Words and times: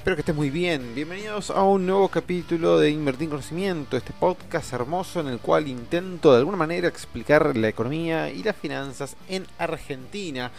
Espero 0.00 0.16
que 0.16 0.20
estés 0.20 0.34
muy 0.34 0.48
bien. 0.48 0.94
Bienvenidos 0.94 1.50
a 1.50 1.62
un 1.62 1.84
nuevo 1.84 2.08
capítulo 2.08 2.78
de 2.78 2.88
Invertir 2.88 3.24
en 3.24 3.30
Conocimiento, 3.32 3.98
este 3.98 4.14
podcast 4.14 4.72
hermoso 4.72 5.20
en 5.20 5.26
el 5.26 5.40
cual 5.40 5.68
intento 5.68 6.32
de 6.32 6.38
alguna 6.38 6.56
manera 6.56 6.88
explicar 6.88 7.54
la 7.54 7.68
economía 7.68 8.30
y 8.30 8.42
las 8.42 8.56
finanzas 8.56 9.14
en 9.28 9.46
Argentina 9.58 10.52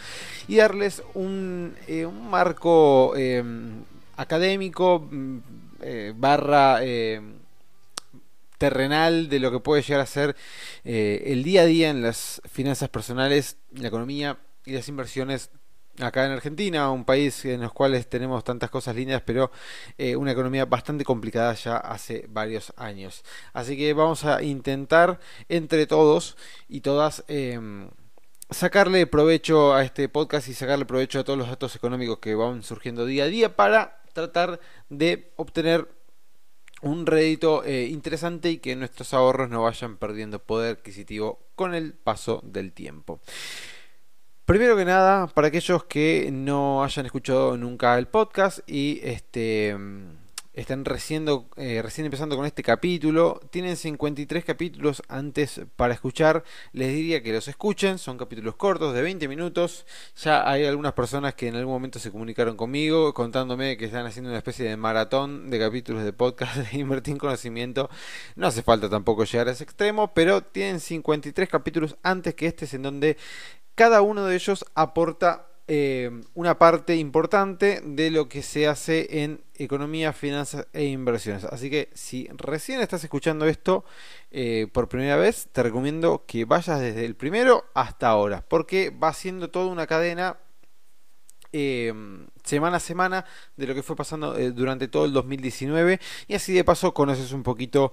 y 0.46 0.58
darles 0.58 1.02
un, 1.14 1.74
eh, 1.88 2.06
un 2.06 2.30
marco 2.30 3.14
eh, 3.16 3.42
académico 4.16 5.08
mm, 5.10 5.38
eh, 5.80 6.12
barra 6.14 6.78
terrenal 8.58 9.28
de 9.28 9.40
lo 9.40 9.50
que 9.50 9.58
puede 9.58 9.82
llegar 9.82 10.02
a 10.02 10.06
ser 10.06 10.36
el 10.84 11.42
día 11.42 11.62
a 11.62 11.66
día 11.66 11.90
en 11.90 12.00
las 12.00 12.40
finanzas 12.48 12.88
personales, 12.90 13.56
la 13.72 13.88
economía 13.88 14.38
y 14.64 14.70
las 14.70 14.88
inversiones 14.88 15.50
acá 16.00 16.24
en 16.24 16.32
Argentina, 16.32 16.90
un 16.90 17.04
país 17.04 17.44
en 17.44 17.60
los 17.60 17.72
cuales 17.72 18.08
tenemos 18.08 18.44
tantas 18.44 18.70
cosas 18.70 18.96
lindas, 18.96 19.22
pero 19.24 19.50
eh, 19.98 20.16
una 20.16 20.32
economía 20.32 20.64
bastante 20.64 21.04
complicada 21.04 21.54
ya 21.54 21.76
hace 21.76 22.26
varios 22.28 22.72
años. 22.76 23.24
Así 23.52 23.76
que 23.76 23.92
vamos 23.92 24.24
a 24.24 24.42
intentar 24.42 25.20
entre 25.48 25.86
todos 25.86 26.36
y 26.68 26.80
todas 26.80 27.24
em, 27.28 27.90
sacarle 28.50 29.06
provecho 29.06 29.74
a 29.74 29.84
este 29.84 30.08
podcast 30.08 30.48
y 30.48 30.54
sacarle 30.54 30.84
provecho 30.84 31.20
a 31.20 31.24
todos 31.24 31.38
los 31.38 31.48
datos 31.48 31.76
económicos 31.76 32.18
que 32.18 32.34
van 32.34 32.62
surgiendo 32.62 33.06
día 33.06 33.24
a 33.24 33.28
día 33.28 33.56
para 33.56 34.02
tratar 34.12 34.60
de 34.88 35.32
obtener 35.36 35.88
un 36.82 37.06
rédito 37.06 37.64
eh, 37.64 37.86
interesante 37.86 38.50
y 38.50 38.58
que 38.58 38.74
nuestros 38.76 39.14
ahorros 39.14 39.48
no 39.48 39.62
vayan 39.62 39.96
perdiendo 39.96 40.40
poder 40.40 40.78
adquisitivo 40.78 41.38
con 41.54 41.74
el 41.74 41.94
paso 41.94 42.40
del 42.44 42.72
tiempo. 42.72 43.20
Primero 44.52 44.76
que 44.76 44.84
nada, 44.84 45.28
para 45.28 45.48
aquellos 45.48 45.84
que 45.84 46.28
no 46.30 46.84
hayan 46.84 47.06
escuchado 47.06 47.56
nunca 47.56 47.96
el 47.96 48.06
podcast 48.06 48.58
y 48.66 49.00
este, 49.02 49.74
están 50.52 50.84
recién, 50.84 51.26
eh, 51.56 51.80
recién 51.82 52.04
empezando 52.04 52.36
con 52.36 52.44
este 52.44 52.62
capítulo, 52.62 53.40
tienen 53.50 53.78
53 53.78 54.44
capítulos 54.44 55.02
antes 55.08 55.62
para 55.76 55.94
escuchar. 55.94 56.44
Les 56.74 56.92
diría 56.92 57.22
que 57.22 57.32
los 57.32 57.48
escuchen, 57.48 57.96
son 57.96 58.18
capítulos 58.18 58.56
cortos 58.56 58.92
de 58.92 59.00
20 59.00 59.26
minutos. 59.26 59.86
Ya 60.22 60.46
hay 60.46 60.66
algunas 60.66 60.92
personas 60.92 61.32
que 61.32 61.48
en 61.48 61.56
algún 61.56 61.72
momento 61.72 61.98
se 61.98 62.10
comunicaron 62.10 62.54
conmigo 62.58 63.14
contándome 63.14 63.78
que 63.78 63.86
están 63.86 64.04
haciendo 64.04 64.28
una 64.28 64.36
especie 64.36 64.68
de 64.68 64.76
maratón 64.76 65.48
de 65.48 65.58
capítulos 65.58 66.04
de 66.04 66.12
podcast 66.12 66.56
de 66.58 66.78
Invertir 66.78 67.12
en 67.12 67.18
Conocimiento. 67.18 67.88
No 68.36 68.48
hace 68.48 68.62
falta 68.62 68.90
tampoco 68.90 69.24
llegar 69.24 69.48
a 69.48 69.52
ese 69.52 69.64
extremo, 69.64 70.12
pero 70.12 70.42
tienen 70.42 70.78
53 70.78 71.48
capítulos 71.48 71.96
antes 72.02 72.34
que 72.34 72.48
este, 72.48 72.68
en 72.76 72.82
donde 72.82 73.16
cada 73.74 74.02
uno 74.02 74.26
de 74.26 74.34
ellos 74.34 74.64
aporta 74.74 75.46
eh, 75.68 76.10
una 76.34 76.58
parte 76.58 76.96
importante 76.96 77.80
de 77.84 78.10
lo 78.10 78.28
que 78.28 78.42
se 78.42 78.66
hace 78.66 79.22
en 79.22 79.42
economía, 79.54 80.12
finanzas 80.12 80.66
e 80.72 80.84
inversiones. 80.84 81.44
Así 81.44 81.70
que 81.70 81.88
si 81.94 82.28
recién 82.36 82.80
estás 82.80 83.04
escuchando 83.04 83.46
esto 83.46 83.84
eh, 84.32 84.66
por 84.72 84.88
primera 84.88 85.16
vez, 85.16 85.48
te 85.52 85.62
recomiendo 85.62 86.24
que 86.26 86.44
vayas 86.44 86.80
desde 86.80 87.04
el 87.04 87.14
primero 87.14 87.64
hasta 87.74 88.08
ahora, 88.08 88.44
porque 88.48 88.90
va 88.90 89.12
siendo 89.14 89.50
toda 89.50 89.66
una 89.66 89.86
cadena 89.86 90.36
eh, 91.52 91.94
semana 92.42 92.78
a 92.78 92.80
semana 92.80 93.24
de 93.56 93.66
lo 93.66 93.74
que 93.74 93.84
fue 93.84 93.94
pasando 93.94 94.34
durante 94.50 94.88
todo 94.88 95.04
el 95.04 95.12
2019 95.12 96.00
y 96.26 96.34
así 96.34 96.52
de 96.52 96.64
paso 96.64 96.92
conoces 96.92 97.32
un 97.32 97.44
poquito 97.44 97.92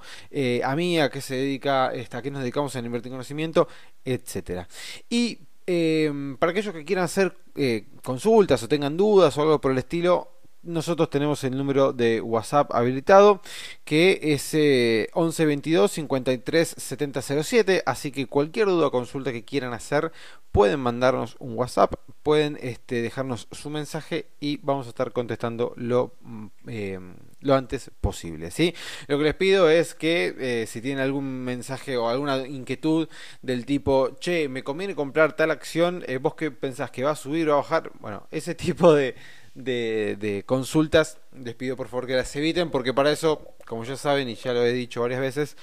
a 0.63 0.75
mí, 0.75 0.99
a 0.99 1.09
qué 1.09 1.21
se 1.21 1.35
dedica, 1.35 1.89
a 1.89 2.21
qué 2.21 2.31
nos 2.31 2.41
dedicamos 2.41 2.75
en 2.75 2.85
invertir 2.85 3.11
en 3.11 3.13
conocimiento, 3.13 3.67
etcétera. 4.03 4.67
Y 5.09 5.48
Em, 5.71 6.35
para 6.37 6.49
aquellos 6.49 6.73
que 6.73 6.83
quieran 6.83 7.05
hacer 7.05 7.31
eh, 7.55 7.85
consultas 8.01 8.63
o 8.63 8.67
tengan 8.67 8.97
dudas 8.97 9.37
o 9.37 9.41
algo 9.45 9.61
por 9.61 9.71
el 9.71 9.77
estilo, 9.77 10.38
nosotros 10.63 11.09
tenemos 11.09 11.43
el 11.43 11.57
número 11.57 11.93
de 11.93 12.21
WhatsApp 12.21 12.73
habilitado 12.73 13.41
que 13.85 14.19
es 14.21 14.53
1122 14.53 15.91
53 15.91 16.75
7007 16.77 17.83
así 17.85 18.11
que 18.11 18.27
cualquier 18.27 18.67
duda 18.67 18.87
o 18.87 18.91
consulta 18.91 19.31
que 19.31 19.43
quieran 19.43 19.73
hacer 19.73 20.11
pueden 20.51 20.79
mandarnos 20.79 21.35
un 21.39 21.55
WhatsApp 21.55 21.93
pueden 22.23 22.57
este, 22.61 23.01
dejarnos 23.01 23.47
su 23.51 23.69
mensaje 23.69 24.27
y 24.39 24.57
vamos 24.57 24.87
a 24.87 24.89
estar 24.89 25.11
contestando 25.11 25.73
lo 25.77 26.13
mm, 26.21 26.47
em, 26.67 27.13
lo 27.41 27.55
antes 27.55 27.91
posible. 28.01 28.51
¿sí? 28.51 28.73
Lo 29.07 29.17
que 29.17 29.23
les 29.23 29.35
pido 29.35 29.69
es 29.69 29.95
que 29.95 30.35
eh, 30.37 30.67
si 30.67 30.81
tienen 30.81 31.03
algún 31.03 31.43
mensaje 31.43 31.97
o 31.97 32.09
alguna 32.09 32.47
inquietud 32.47 33.07
del 33.41 33.65
tipo, 33.65 34.17
che, 34.19 34.49
me 34.49 34.63
conviene 34.63 34.95
comprar 34.95 35.35
tal 35.35 35.51
acción, 35.51 36.03
eh, 36.07 36.17
vos 36.17 36.35
qué 36.35 36.51
pensás 36.51 36.91
que 36.91 37.03
va 37.03 37.11
a 37.11 37.15
subir 37.15 37.49
o 37.49 37.53
a 37.53 37.57
bajar, 37.57 37.91
bueno, 37.99 38.27
ese 38.31 38.55
tipo 38.55 38.93
de, 38.93 39.15
de, 39.53 40.43
consultas, 40.45 41.17
les 41.33 41.55
pido 41.55 41.75
por 41.75 41.87
favor 41.87 42.07
que 42.07 42.15
las 42.15 42.35
eviten, 42.35 42.69
porque 42.71 42.93
para 42.93 43.11
eso, 43.11 43.55
como 43.65 43.83
ya 43.83 43.95
saben 43.95 44.29
y 44.29 44.35
ya 44.35 44.53
lo 44.53 44.65
he 44.65 44.73
dicho 44.73 45.01
varias 45.01 45.21
veces, 45.21 45.57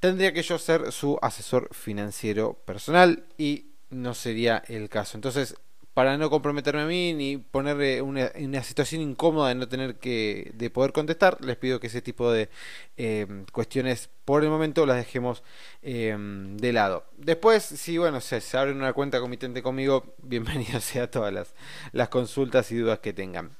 tendría 0.00 0.32
que 0.32 0.42
yo 0.42 0.58
ser 0.58 0.92
su 0.92 1.18
asesor 1.22 1.68
financiero 1.72 2.54
personal 2.64 3.24
y 3.38 3.66
no 3.90 4.14
sería 4.14 4.62
el 4.68 4.88
caso. 4.88 5.16
Entonces, 5.16 5.56
para 5.96 6.18
no 6.18 6.28
comprometerme 6.28 6.82
a 6.82 6.84
mí 6.84 7.14
ni 7.14 7.38
ponerle 7.38 8.02
una, 8.02 8.30
una 8.38 8.62
situación 8.62 9.00
incómoda 9.00 9.48
de 9.48 9.54
no 9.54 9.66
tener 9.66 9.94
que 9.94 10.50
de 10.52 10.68
poder 10.68 10.92
contestar, 10.92 11.42
les 11.42 11.56
pido 11.56 11.80
que 11.80 11.86
ese 11.86 12.02
tipo 12.02 12.30
de 12.30 12.50
em, 12.98 13.46
cuestiones 13.50 14.10
por 14.26 14.44
el 14.44 14.50
momento 14.50 14.84
las 14.84 14.98
dejemos 14.98 15.42
em, 15.80 16.58
de 16.58 16.74
lado. 16.74 17.06
Después, 17.16 17.62
si 17.62 17.96
bueno, 17.96 18.20
se, 18.20 18.42
se 18.42 18.58
abren 18.58 18.76
una 18.76 18.92
cuenta 18.92 19.20
comitente 19.20 19.62
conmigo, 19.62 20.14
bienvenido 20.22 20.80
sea 20.80 21.10
todas 21.10 21.32
las, 21.32 21.54
las 21.92 22.10
consultas 22.10 22.70
y 22.72 22.76
dudas 22.76 22.98
que 22.98 23.14
tengan. 23.14 23.56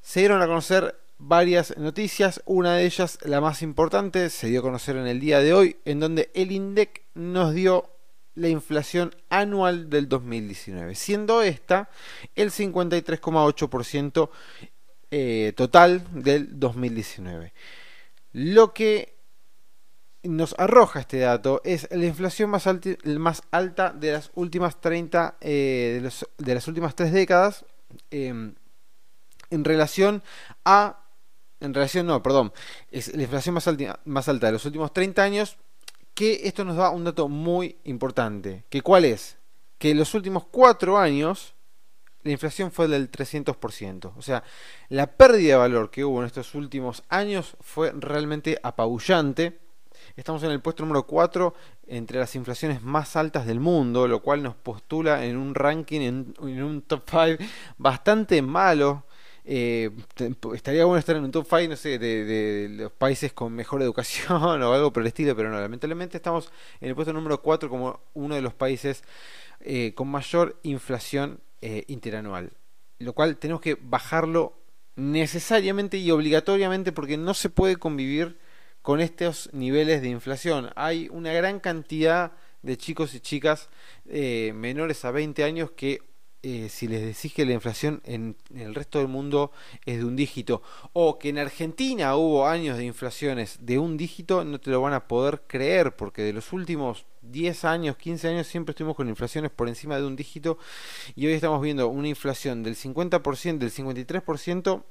se 0.01 0.21
dieron 0.21 0.43
a 0.43 0.47
conocer 0.47 0.99
varias 1.19 1.77
noticias. 1.77 2.43
Una 2.47 2.75
de 2.75 2.87
ellas, 2.87 3.19
la 3.23 3.41
más 3.41 3.63
importante, 3.63 4.31
se 4.31 4.49
dio 4.49 4.61
a 4.61 4.63
conocer 4.63 4.97
en 4.97 5.07
el 5.07 5.21
día 5.21 5.41
de 5.41 5.53
hoy, 5.53 5.77
en 5.85 6.01
donde 6.01 6.31
el 6.35 6.51
INDEC 6.51 7.03
nos 7.15 7.55
dio 7.55 7.91
la 8.39 8.49
inflación 8.49 9.15
anual 9.29 9.91
del 9.91 10.09
2019, 10.09 10.95
siendo 10.95 11.43
esta 11.43 11.91
el 12.35 12.51
53,8% 12.51 14.31
eh, 15.11 15.53
total 15.57 16.05
del 16.13 16.59
2019. 16.59 17.53
Lo 18.33 18.73
que 18.73 19.17
nos 20.23 20.55
arroja 20.59 21.01
este 21.01 21.19
dato 21.19 21.61
es 21.65 21.89
la 21.91 22.07
inflación 22.07 22.51
más, 22.51 22.69
más 23.05 23.43
alta 23.51 23.91
de 23.91 24.13
las 24.13 24.31
últimas 24.35 24.81
30, 24.81 25.37
eh, 25.41 26.09
de, 26.39 26.55
las 26.55 26.69
últimas 26.69 26.95
tres 26.95 27.13
décadas 27.13 27.65
em, 28.11 28.55
en 29.51 29.65
relación 29.65 30.23
a 30.65 31.05
en 31.61 31.75
relación, 31.75 32.07
no, 32.07 32.23
perdón, 32.23 32.53
es 32.93 33.13
la 33.17 33.23
inflación 33.23 33.57
más 33.57 33.67
alta, 33.67 33.99
más 34.05 34.29
alta 34.29 34.47
de 34.47 34.53
los 34.53 34.65
últimos 34.65 34.93
30 34.93 35.23
años 35.25 35.59
que 36.19 36.41
esto 36.49 36.65
nos 36.65 36.75
da 36.75 36.91
un 36.91 37.05
dato 37.05 37.29
muy 37.29 37.77
importante. 37.85 38.65
¿Que 38.71 38.83
¿Cuál 38.83 39.05
es? 39.05 39.39
Que 39.79 39.93
en 39.93 39.99
los 39.99 40.15
últimos 40.15 40.45
cuatro 40.51 40.99
años 40.99 41.55
la 42.25 42.33
inflación 42.33 42.73
fue 42.73 42.89
del 42.89 43.09
300%. 43.09 44.15
O 44.17 44.21
sea, 44.21 44.43
la 44.89 45.07
pérdida 45.13 45.53
de 45.53 45.59
valor 45.61 45.93
que 45.93 46.05
hubo 46.05 46.19
en 46.19 46.27
estos 46.27 46.57
últimos 46.57 47.05
años 47.09 47.57
fue 47.61 47.93
realmente 47.93 48.59
apabullante. 48.65 49.61
Estamos 50.17 50.43
en 50.43 50.51
el 50.51 50.61
puesto 50.61 50.83
número 50.83 51.07
4 51.07 51.55
entre 51.87 52.19
las 52.19 52.35
inflaciones 52.35 52.83
más 52.83 53.15
altas 53.15 53.47
del 53.47 53.61
mundo, 53.61 54.09
lo 54.09 54.21
cual 54.21 54.43
nos 54.43 54.57
postula 54.57 55.25
en 55.25 55.37
un 55.37 55.55
ranking, 55.55 56.01
en, 56.01 56.35
un 56.41 56.83
top 56.83 57.05
5 57.09 57.45
bastante 57.77 58.43
malo 58.43 59.05
eh, 59.51 59.91
estaría 60.53 60.85
bueno 60.85 60.99
estar 60.99 61.17
en 61.17 61.25
un 61.25 61.31
top 61.31 61.47
5, 61.49 61.71
no 61.71 61.77
sé, 61.77 61.99
de, 61.99 62.69
los 62.69 62.93
países 62.93 63.33
con 63.33 63.55
mejor 63.55 63.81
educación 63.81 64.43
o 64.63 64.75
algo 64.75 64.93
por 64.93 65.03
el 65.03 65.07
estilo, 65.07 65.35
pero 65.35 65.49
no, 65.49 65.59
lamentablemente 65.59 66.19
estamos 66.19 66.53
en 66.83 66.91
el 66.91 66.95
puesto 66.95 67.15
número 67.15 67.41
4 67.41 67.71
como 67.71 67.99
uno 68.13 68.35
de 68.35 68.43
los 68.43 68.53
países 68.53 69.03
eh, 69.61 69.95
con 69.95 70.09
mayor 70.09 70.61
inflación 70.65 71.41
eh, 71.63 71.85
interanual, 71.87 72.53
lo 72.99 73.15
cual 73.15 73.39
tenemos 73.39 73.63
que 73.63 73.79
bajarlo 73.81 74.53
necesariamente 74.97 75.97
y 75.97 76.11
obligatoriamente 76.11 76.93
porque 76.93 77.17
no 77.17 77.33
se 77.33 77.49
puede 77.49 77.77
convivir 77.77 78.37
con 78.83 79.01
estos 79.01 79.49
niveles 79.55 80.03
de 80.03 80.11
inflación. 80.11 80.73
Hay 80.77 81.09
una 81.11 81.33
gran 81.33 81.59
cantidad 81.59 82.33
de 82.61 82.77
chicos 82.77 83.15
y 83.15 83.21
chicas 83.21 83.71
menores 84.05 85.07
a 85.07 85.11
20 85.11 85.43
años 85.43 85.71
que 85.71 86.03
eh, 86.43 86.69
si 86.69 86.87
les 86.87 87.03
decís 87.03 87.33
que 87.33 87.45
la 87.45 87.53
inflación 87.53 88.01
en, 88.05 88.37
el 88.55 88.75
resto 88.75 88.99
del 88.99 89.09
mundo 89.09 89.51
es 89.87 89.99
de 89.99 90.05
un 90.05 90.15
dígito 90.15 90.63
o 90.93 91.19
que 91.19 91.31
en 91.31 91.39
Argentina 91.39 92.15
hubo 92.17 92.47
años 92.47 92.79
de 92.79 92.85
inflaciones 92.85 93.59
de 93.61 93.79
un 93.79 93.97
dígito, 93.97 94.45
no 94.45 94.61
te 94.61 94.71
lo 94.71 94.81
van 94.81 94.93
a 94.93 95.09
poder 95.09 95.43
creer 95.49 95.97
porque 95.97 96.23
de 96.23 96.33
los 96.33 96.53
últimos 96.53 97.07
10 97.23 97.65
años, 97.65 97.97
15 97.97 98.29
años 98.29 98.47
siempre 98.47 98.71
estuvimos 98.71 98.97
con 98.97 99.09
inflaciones 99.09 99.51
por 99.51 99.69
encima 99.69 99.97
de 99.97 100.07
un 100.07 100.15
dígito 100.15 100.59
y 101.17 101.27
hoy 101.27 101.33
estamos 101.33 101.61
viendo 101.61 101.89
una 101.89 102.07
inflación 102.07 102.63
del 102.63 102.77
50%, 102.77 103.59
del 103.59 103.73
53% 103.73 104.85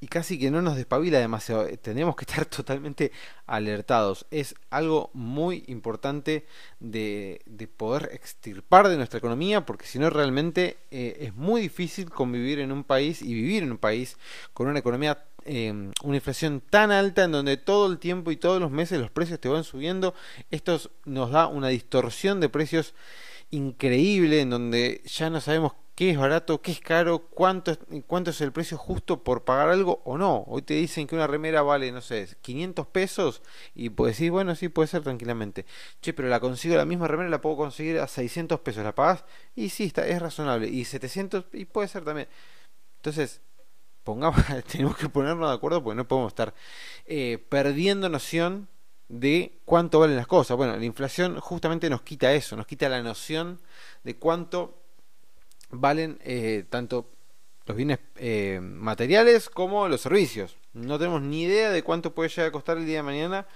y 0.00 0.08
casi 0.08 0.38
que 0.38 0.50
no 0.50 0.62
nos 0.62 0.76
despabila 0.76 1.18
demasiado. 1.18 1.66
Eh, 1.66 1.76
tenemos 1.76 2.16
que 2.16 2.24
estar 2.24 2.44
totalmente 2.46 3.12
alertados. 3.46 4.26
Es 4.30 4.54
algo 4.70 5.10
muy 5.12 5.64
importante 5.68 6.46
de, 6.80 7.42
poder 7.76 8.10
extirpar 8.12 8.88
de 8.88 8.96
nuestra 8.96 9.18
economía 9.18 9.64
porque 9.66 9.86
si 9.86 9.98
no 9.98 10.10
realmente 10.10 10.78
eh, 10.90 11.18
es 11.20 11.34
muy 11.34 11.60
difícil 11.60 12.10
convivir 12.10 12.58
en 12.58 12.72
un 12.72 12.84
país 12.84 13.22
y 13.22 13.34
vivir 13.34 13.62
en 13.62 13.72
un 13.72 13.78
país 13.78 14.16
con 14.52 14.66
una 14.66 14.78
economía 14.78 15.24
em, 15.44 15.92
una 16.02 16.16
inflación 16.16 16.60
tan 16.68 16.90
alta 16.90 17.24
en 17.24 17.32
donde 17.32 17.56
todo 17.56 17.90
el 17.90 17.98
tiempo 17.98 18.30
y 18.30 18.36
todos 18.36 18.60
los 18.60 18.70
meses 18.70 19.00
los 19.00 19.10
precios 19.10 19.40
te 19.40 19.48
van 19.48 19.64
subiendo. 19.64 20.14
Esto 20.50 20.80
nos 21.04 21.30
da 21.30 21.46
una 21.46 21.68
distorsión 21.68 22.40
de 22.40 22.48
precios 22.48 22.94
increíble 23.50 24.40
en 24.40 24.50
donde 24.50 25.02
ya 25.04 25.30
no 25.30 25.40
sabemos 25.40 25.72
qué 25.94 26.10
es 26.10 26.18
barato, 26.18 26.62
qué 26.62 26.72
es 26.72 26.80
caro, 26.80 27.28
cuánto 27.28 27.72
es, 27.72 27.78
cuánto 28.06 28.30
es 28.30 28.40
el 28.40 28.52
precio 28.52 28.78
justo 28.78 29.22
por 29.22 29.44
pagar 29.44 29.68
algo 29.68 30.02
o 30.04 30.18
no. 30.18 30.44
Hoy 30.46 30.62
te 30.62 30.74
dicen 30.74 31.06
que 31.06 31.14
una 31.14 31.26
remera 31.26 31.62
vale, 31.62 31.92
no 31.92 32.00
sé, 32.00 32.28
500 32.40 32.86
pesos 32.88 33.42
y 33.74 33.90
puedes 33.90 34.16
decir, 34.16 34.30
bueno, 34.30 34.54
sí, 34.54 34.68
puede 34.68 34.88
ser 34.88 35.02
tranquilamente. 35.02 35.66
Che, 36.00 36.12
pero 36.12 36.28
la 36.28 36.40
consigo 36.40 36.76
la 36.76 36.84
misma 36.84 37.08
remera, 37.08 37.28
la 37.30 37.40
puedo 37.40 37.56
conseguir 37.56 37.98
a 37.98 38.06
600 38.06 38.60
pesos, 38.60 38.84
¿la 38.84 38.94
pagas? 38.94 39.24
Y 39.54 39.70
sí, 39.70 39.84
está, 39.84 40.06
es 40.06 40.20
razonable. 40.20 40.68
Y 40.68 40.84
700, 40.84 41.46
y 41.52 41.66
puede 41.66 41.88
ser 41.88 42.04
también. 42.04 42.28
Entonces, 42.96 43.42
tenemos 44.72 44.96
que 44.96 45.08
ponernos 45.08 45.48
de 45.48 45.54
acuerdo 45.54 45.82
porque 45.82 45.96
no 45.96 46.08
podemos 46.08 46.32
estar 46.32 46.54
eh, 47.06 47.44
perdiendo 47.48 48.08
noción 48.08 48.68
de 49.08 49.60
cuánto 49.64 50.00
valen 50.00 50.16
las 50.16 50.26
cosas. 50.26 50.56
Bueno, 50.56 50.76
la 50.76 50.84
inflación 50.84 51.38
justamente 51.40 51.90
nos 51.90 52.02
quita 52.02 52.32
eso, 52.32 52.56
nos 52.56 52.66
quita 52.66 52.88
la 52.88 53.02
noción 53.02 53.60
de 54.04 54.16
cuánto 54.16 54.79
valen 55.70 56.18
eh, 56.22 56.64
tanto 56.68 57.10
los 57.66 57.76
bienes 57.76 57.98
eh, 58.16 58.60
materiales 58.62 59.48
como 59.48 59.88
los 59.88 60.00
servicios. 60.00 60.56
No 60.72 60.98
tenemos 60.98 61.22
ni 61.22 61.42
idea 61.42 61.70
de 61.70 61.82
cuánto 61.82 62.14
puede 62.14 62.28
llegar 62.28 62.46
a 62.46 62.52
costar 62.52 62.78
el 62.78 62.86
día 62.86 62.98
de 62.98 63.02
mañana, 63.02 63.46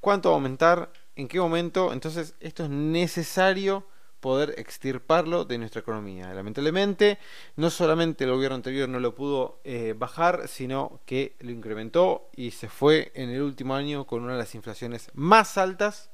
cuánto 0.00 0.30
va 0.30 0.34
a 0.34 0.38
aumentar, 0.38 0.90
en 1.16 1.28
qué 1.28 1.40
momento. 1.40 1.92
Entonces 1.92 2.34
esto 2.40 2.64
es 2.64 2.70
necesario 2.70 3.86
poder 4.20 4.54
extirparlo 4.56 5.44
de 5.44 5.58
nuestra 5.58 5.82
economía. 5.82 6.32
Lamentablemente, 6.32 7.18
no 7.56 7.68
solamente 7.68 8.24
el 8.24 8.30
gobierno 8.30 8.54
anterior 8.54 8.88
no 8.88 8.98
lo 8.98 9.14
pudo 9.14 9.60
eh, 9.64 9.94
bajar, 9.94 10.48
sino 10.48 11.00
que 11.04 11.36
lo 11.40 11.50
incrementó 11.50 12.30
y 12.34 12.52
se 12.52 12.70
fue 12.70 13.12
en 13.14 13.28
el 13.28 13.42
último 13.42 13.74
año 13.74 14.06
con 14.06 14.22
una 14.22 14.32
de 14.32 14.38
las 14.38 14.54
inflaciones 14.54 15.10
más 15.12 15.58
altas 15.58 16.10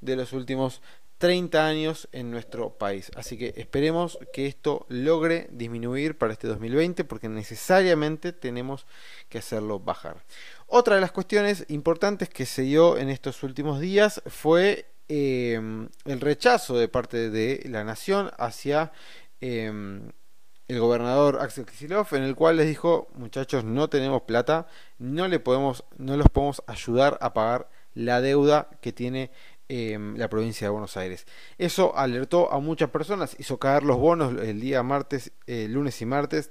de 0.00 0.16
los 0.16 0.32
últimos 0.32 0.80
30 1.20 1.66
años 1.66 2.08
en 2.12 2.30
nuestro 2.30 2.70
país. 2.70 3.10
Así 3.14 3.36
que 3.36 3.52
esperemos 3.58 4.18
que 4.32 4.46
esto 4.46 4.86
logre 4.88 5.48
disminuir 5.52 6.16
para 6.16 6.32
este 6.32 6.48
2020 6.48 7.04
porque 7.04 7.28
necesariamente 7.28 8.32
tenemos 8.32 8.86
que 9.28 9.36
hacerlo 9.36 9.78
bajar. 9.78 10.24
Otra 10.66 10.94
de 10.94 11.02
las 11.02 11.12
cuestiones 11.12 11.66
importantes 11.68 12.30
que 12.30 12.46
se 12.46 12.62
dio 12.62 12.96
en 12.96 13.10
estos 13.10 13.42
últimos 13.42 13.80
días 13.80 14.22
fue 14.28 14.86
em, 15.08 15.90
el 16.06 16.22
rechazo 16.22 16.78
de 16.78 16.88
parte 16.88 17.28
de 17.28 17.66
la 17.68 17.84
nación 17.84 18.30
hacia 18.38 18.90
em, 19.42 20.12
el 20.68 20.80
gobernador 20.80 21.36
Axel 21.42 21.66
Kicillof, 21.66 22.14
en 22.14 22.22
el 22.22 22.34
cual 22.34 22.56
les 22.56 22.66
dijo, 22.66 23.08
muchachos, 23.14 23.62
no 23.62 23.90
tenemos 23.90 24.22
plata, 24.22 24.68
no 24.98 25.28
le 25.28 25.38
podemos, 25.38 25.84
no 25.98 26.16
los 26.16 26.30
podemos 26.30 26.62
ayudar 26.66 27.18
a 27.20 27.34
pagar 27.34 27.68
la 27.92 28.22
deuda 28.22 28.70
que 28.80 28.94
tiene 28.94 29.30
Em, 29.72 30.16
la 30.16 30.28
provincia 30.28 30.66
de 30.66 30.70
Buenos 30.72 30.96
Aires. 30.96 31.26
Eso 31.56 31.96
alertó 31.96 32.52
a 32.52 32.58
muchas 32.58 32.90
personas, 32.90 33.36
hizo 33.38 33.60
caer 33.60 33.84
los 33.84 33.98
bonos 33.98 34.34
el 34.42 34.60
día 34.60 34.82
martes, 34.82 35.30
eh, 35.46 35.68
lunes 35.70 36.02
y 36.02 36.06
martes. 36.06 36.50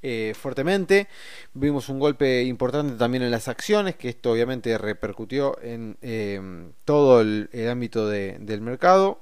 Eh, 0.00 0.32
fuertemente 0.34 1.08
vimos 1.52 1.90
un 1.90 1.98
golpe 1.98 2.42
importante 2.44 2.94
también 2.94 3.22
en 3.22 3.30
las 3.30 3.48
acciones 3.48 3.96
que 3.96 4.08
esto 4.08 4.32
obviamente 4.32 4.78
repercutió 4.78 5.60
en 5.60 5.98
em, 6.00 6.72
todo 6.86 7.20
el, 7.20 7.50
ámbito 7.70 8.08
del 8.08 8.60
mercado 8.62 9.20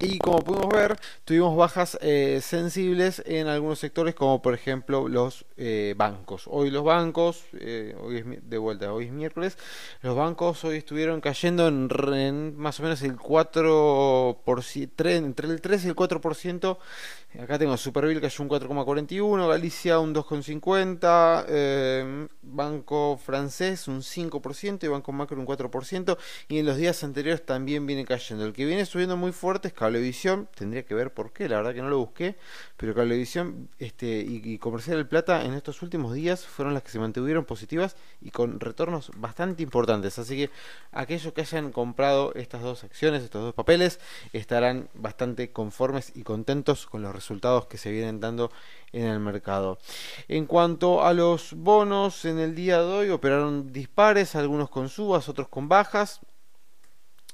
y 0.00 0.18
como 0.18 0.40
pudimos 0.40 0.70
ver, 0.70 0.98
tuvimos 1.26 1.54
bajas 1.56 1.98
eh, 2.00 2.40
sensibles 2.42 3.22
en 3.26 3.48
algunos 3.48 3.78
sectores, 3.78 4.14
como 4.14 4.40
por 4.40 4.54
ejemplo 4.54 5.08
los 5.08 5.44
eh, 5.58 5.94
bancos. 5.94 6.44
Hoy 6.46 6.70
los 6.70 6.84
bancos, 6.84 7.44
eh, 7.52 7.94
hoy 8.00 8.16
es 8.16 8.24
de 8.48 8.58
vuelta, 8.58 8.94
hoy 8.94 9.06
es 9.06 9.12
miércoles, 9.12 9.58
los 10.00 10.16
bancos 10.16 10.64
hoy 10.64 10.78
estuvieron 10.78 11.20
cayendo 11.20 11.68
en, 11.68 12.56
más 12.56 12.80
o 12.80 12.82
menos 12.82 13.02
el 13.02 13.18
4%, 13.18 14.38
por, 14.42 14.64
entre 15.06 15.48
el 15.48 15.60
3 15.60 15.84
y 15.84 15.88
el 15.88 15.94
4%. 15.94 16.78
Acá 17.40 17.60
tengo 17.60 17.76
Superville 17.76 18.20
cayó 18.20 18.42
un 18.42 18.48
4,41, 18.48 19.48
Galicia 19.48 20.00
un 20.00 20.12
2,50, 20.12 22.28
Banco 22.42 23.20
Francés 23.24 23.86
un 23.86 24.00
5% 24.00 24.82
y 24.82 24.88
Banco 24.88 25.12
Macro 25.12 25.38
un 25.38 25.46
4%. 25.46 26.18
Y 26.48 26.58
en 26.58 26.66
los 26.66 26.76
días 26.76 27.04
anteriores 27.04 27.46
también 27.46 27.86
viene 27.86 28.04
cayendo. 28.04 28.44
El 28.44 28.52
que 28.52 28.64
viene 28.64 28.84
subiendo 28.84 29.16
muy 29.16 29.30
fuerte 29.30 29.68
es 29.68 29.74
Cablevisión, 29.90 30.48
tendría 30.54 30.84
que 30.84 30.94
ver 30.94 31.12
por 31.12 31.32
qué, 31.32 31.48
la 31.48 31.56
verdad 31.56 31.74
que 31.74 31.82
no 31.82 31.88
lo 31.88 31.98
busqué, 31.98 32.36
pero 32.76 32.94
Cablevisión 32.94 33.68
este, 33.80 34.20
y, 34.20 34.56
Comercial 34.58 34.98
del 34.98 35.08
Plata 35.08 35.44
en 35.44 35.54
estos 35.54 35.82
últimos 35.82 36.14
días 36.14 36.46
fueron 36.46 36.74
las 36.74 36.84
que 36.84 36.90
se 36.90 37.00
mantuvieron 37.00 37.44
positivas 37.44 37.96
y 38.20 38.30
con 38.30 38.60
retornos 38.60 39.10
bastante 39.16 39.64
importantes. 39.64 40.16
Así 40.20 40.36
que 40.36 40.50
aquellos 40.92 41.32
que 41.32 41.40
hayan 41.40 41.72
comprado 41.72 42.32
estas 42.36 42.62
dos 42.62 42.84
acciones, 42.84 43.24
estos 43.24 43.42
dos 43.42 43.52
papeles, 43.52 43.98
estarán 44.32 44.88
bastante 44.94 45.50
conformes 45.50 46.12
y 46.14 46.22
contentos 46.22 46.86
con 46.86 47.02
los 47.02 47.12
resultados 47.12 47.66
que 47.66 47.76
se 47.76 47.90
vienen 47.90 48.20
dando 48.20 48.52
en 48.92 49.06
el 49.06 49.18
mercado. 49.18 49.78
En 50.28 50.46
cuanto 50.46 51.04
a 51.04 51.12
los 51.14 51.54
bonos, 51.54 52.24
en 52.26 52.38
el 52.38 52.54
día 52.54 52.78
de 52.78 52.92
hoy 52.92 53.10
operaron 53.10 53.72
dispares, 53.72 54.36
algunos 54.36 54.70
con 54.70 54.88
subas, 54.88 55.28
otros 55.28 55.48
con 55.48 55.68
bajas. 55.68 56.20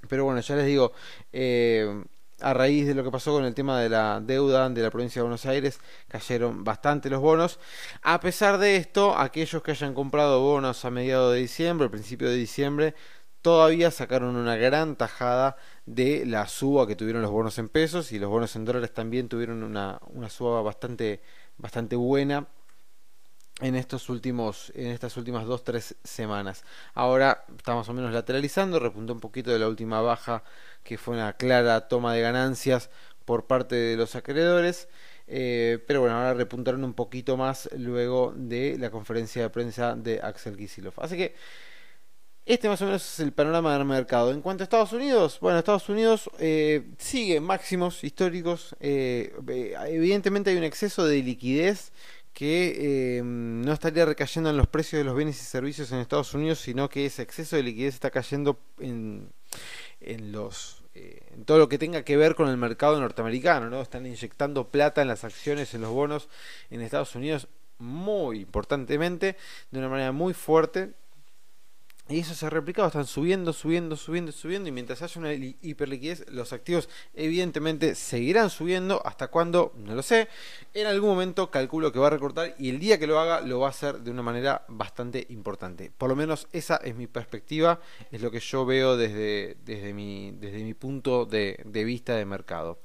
Pero 0.08 0.25
bueno, 0.25 0.40
ya 0.40 0.56
les 0.56 0.66
digo, 0.66 0.92
eh, 1.32 2.04
a 2.40 2.54
raíz 2.54 2.86
de 2.86 2.94
lo 2.94 3.02
que 3.04 3.10
pasó 3.10 3.32
con 3.32 3.44
el 3.44 3.54
tema 3.54 3.80
de 3.80 3.88
la 3.88 4.20
deuda 4.20 4.68
de 4.68 4.82
la 4.82 4.90
provincia 4.90 5.20
de 5.20 5.24
Buenos 5.24 5.46
Aires, 5.46 5.80
cayeron 6.08 6.64
bastante 6.64 7.10
los 7.10 7.20
bonos. 7.20 7.58
A 8.02 8.20
pesar 8.20 8.58
de 8.58 8.76
esto, 8.76 9.16
aquellos 9.16 9.62
que 9.62 9.70
hayan 9.72 9.94
comprado 9.94 10.40
bonos 10.40 10.84
a 10.84 10.90
mediados 10.90 11.32
de 11.32 11.40
diciembre, 11.40 11.88
principio 11.88 12.28
de 12.28 12.36
diciembre, 12.36 12.94
todavía 13.42 13.90
sacaron 13.90 14.36
una 14.36 14.56
gran 14.56 14.96
tajada 14.96 15.56
de 15.86 16.26
la 16.26 16.48
suba 16.48 16.86
que 16.86 16.96
tuvieron 16.96 17.22
los 17.22 17.30
bonos 17.30 17.58
en 17.58 17.68
pesos 17.68 18.12
y 18.12 18.18
los 18.18 18.28
bonos 18.28 18.56
en 18.56 18.64
dólares 18.64 18.92
también 18.92 19.28
tuvieron 19.28 19.62
una, 19.62 20.00
una 20.08 20.28
suba 20.30 20.62
bastante, 20.62 21.22
bastante 21.56 21.96
buena 21.96 22.48
en 23.60 23.74
estos 23.74 24.10
últimos 24.10 24.70
en 24.74 24.88
estas 24.88 25.16
últimas 25.16 25.46
dos 25.46 25.64
tres 25.64 25.96
semanas 26.04 26.62
ahora 26.92 27.46
está 27.56 27.74
más 27.74 27.88
o 27.88 27.94
menos 27.94 28.12
lateralizando 28.12 28.78
repuntó 28.78 29.14
un 29.14 29.20
poquito 29.20 29.50
de 29.50 29.58
la 29.58 29.66
última 29.66 30.02
baja 30.02 30.42
que 30.86 30.96
fue 30.96 31.14
una 31.14 31.32
clara 31.34 31.88
toma 31.88 32.14
de 32.14 32.22
ganancias 32.22 32.90
por 33.24 33.46
parte 33.46 33.74
de 33.74 33.96
los 33.96 34.14
acreedores 34.14 34.88
eh, 35.26 35.82
pero 35.86 36.00
bueno 36.00 36.16
ahora 36.16 36.34
repuntaron 36.34 36.84
un 36.84 36.94
poquito 36.94 37.36
más 37.36 37.68
luego 37.76 38.32
de 38.36 38.78
la 38.78 38.90
conferencia 38.90 39.42
de 39.42 39.50
prensa 39.50 39.96
de 39.96 40.20
Axel 40.22 40.56
Kisilov 40.56 40.94
así 40.98 41.16
que 41.16 41.34
este 42.46 42.68
más 42.68 42.80
o 42.80 42.84
menos 42.84 43.04
es 43.04 43.18
el 43.18 43.32
panorama 43.32 43.76
del 43.76 43.84
mercado. 43.84 44.30
En 44.30 44.40
cuanto 44.40 44.62
a 44.62 44.66
Estados 44.66 44.92
Unidos, 44.92 45.40
bueno, 45.40 45.58
Estados 45.58 45.88
Unidos 45.88 46.30
eh, 46.38 46.92
sigue 46.96 47.40
máximos 47.40 48.04
históricos. 48.04 48.76
Eh, 48.78 49.34
evidentemente 49.88 50.50
hay 50.50 50.56
un 50.56 50.62
exceso 50.62 51.04
de 51.04 51.24
liquidez 51.24 51.90
que 52.32 53.20
no 53.24 53.72
estaría 53.72 54.04
recayendo 54.04 54.50
en 54.50 54.56
los 54.56 54.68
precios 54.68 55.00
de 55.00 55.04
los 55.04 55.16
bienes 55.16 55.40
y 55.40 55.44
servicios 55.44 55.90
en 55.90 55.98
Estados 55.98 56.34
Unidos, 56.34 56.60
sino 56.60 56.88
que 56.88 57.06
ese 57.06 57.22
exceso 57.22 57.56
de 57.56 57.64
liquidez 57.64 57.94
está 57.94 58.10
cayendo 58.10 58.60
en, 58.78 59.28
en 60.00 60.32
los 60.32 60.84
eh, 60.94 61.20
en 61.34 61.44
todo 61.44 61.58
lo 61.58 61.68
que 61.68 61.76
tenga 61.78 62.02
que 62.04 62.16
ver 62.16 62.34
con 62.34 62.48
el 62.48 62.56
mercado 62.56 62.98
norteamericano, 62.98 63.68
¿no? 63.68 63.82
Están 63.82 64.06
inyectando 64.06 64.68
plata 64.68 65.02
en 65.02 65.08
las 65.08 65.24
acciones, 65.24 65.74
en 65.74 65.82
los 65.82 65.90
bonos 65.90 66.28
en 66.70 66.80
Estados 66.80 67.14
Unidos 67.14 67.48
muy 67.78 68.40
importantemente, 68.40 69.36
de 69.70 69.78
una 69.78 69.90
manera 69.90 70.12
muy 70.12 70.32
fuerte. 70.32 70.94
Y 72.08 72.20
eso 72.20 72.34
se 72.34 72.46
ha 72.46 72.50
replicado, 72.50 72.86
están 72.86 73.06
subiendo, 73.06 73.52
subiendo, 73.52 73.96
subiendo, 73.96 74.30
subiendo. 74.30 74.68
Y 74.68 74.72
mientras 74.72 75.02
haya 75.02 75.20
una 75.20 75.32
hiperliquidez, 75.32 76.30
los 76.30 76.52
activos 76.52 76.88
evidentemente 77.14 77.96
seguirán 77.96 78.48
subiendo. 78.48 79.04
¿Hasta 79.04 79.26
cuándo? 79.26 79.72
No 79.76 79.92
lo 79.96 80.02
sé. 80.02 80.28
En 80.72 80.86
algún 80.86 81.10
momento 81.10 81.50
calculo 81.50 81.90
que 81.90 81.98
va 81.98 82.06
a 82.06 82.10
recortar 82.10 82.54
y 82.58 82.70
el 82.70 82.78
día 82.78 83.00
que 83.00 83.08
lo 83.08 83.18
haga 83.18 83.40
lo 83.40 83.58
va 83.58 83.66
a 83.66 83.70
hacer 83.70 83.98
de 83.98 84.12
una 84.12 84.22
manera 84.22 84.64
bastante 84.68 85.26
importante. 85.30 85.90
Por 85.98 86.08
lo 86.08 86.14
menos 86.14 86.46
esa 86.52 86.76
es 86.76 86.94
mi 86.94 87.08
perspectiva, 87.08 87.80
es 88.12 88.22
lo 88.22 88.30
que 88.30 88.38
yo 88.38 88.64
veo 88.64 88.96
desde, 88.96 89.56
desde, 89.64 89.92
mi, 89.92 90.30
desde 90.30 90.62
mi 90.62 90.75
punto 90.75 91.26
de, 91.26 91.58
vista 91.64 92.14
de 92.14 92.25
mercado. 92.25 92.78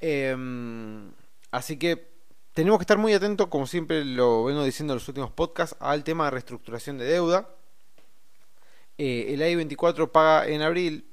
Em, 0.00 1.10
así 1.50 1.78
que 1.78 2.12
tenemos 2.52 2.78
que 2.78 2.84
estar 2.84 2.98
muy 2.98 3.12
atentos, 3.12 3.48
como 3.48 3.66
siempre 3.66 4.04
lo 4.04 4.44
vengo 4.44 4.62
diciendo 4.62 4.92
en 4.92 4.98
los 4.98 5.08
últimos 5.08 5.32
podcasts, 5.32 5.76
al 5.80 6.04
tema 6.04 6.26
de 6.26 6.30
reestructuración 6.30 6.98
de 6.98 7.06
deuda. 7.06 7.48
Eh, 9.04 9.34
el 9.34 9.40
AI24 9.42 10.12
paga 10.12 10.46
en 10.46 10.62
abril 10.62 11.04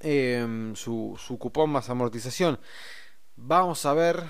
em, 0.00 0.74
su, 0.74 1.14
su, 1.22 1.38
cupón 1.38 1.68
más 1.68 1.90
amortización. 1.90 2.58
Vamos 3.36 3.84
a 3.84 3.92
ver 3.92 4.24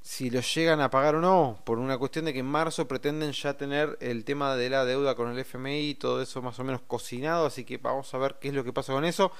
si 0.00 0.30
lo 0.30 0.40
llegan 0.40 0.80
a 0.80 0.90
pagar 0.90 1.16
o 1.16 1.20
no, 1.20 1.60
por 1.64 1.80
una 1.80 1.98
cuestión 1.98 2.26
de 2.26 2.32
que 2.32 2.38
en 2.38 2.46
marzo 2.46 2.86
pretenden 2.86 3.32
ya 3.32 3.54
tener 3.54 3.98
el 4.00 4.24
tema 4.24 4.54
de 4.54 4.70
la 4.70 4.84
deuda 4.84 5.16
con 5.16 5.28
el 5.32 5.40
FMI 5.40 5.90
y 5.90 5.94
todo 5.96 6.22
eso 6.22 6.40
más 6.40 6.56
o 6.60 6.62
menos 6.62 6.82
cocinado, 6.82 7.46
así 7.46 7.64
que 7.64 7.78
vamos 7.78 8.14
a 8.14 8.18
ver 8.18 8.36
qué 8.40 8.46
es 8.46 8.54
lo 8.54 8.62
que 8.62 8.72
pasa 8.72 8.92
con 8.92 9.04
eso. 9.04 9.32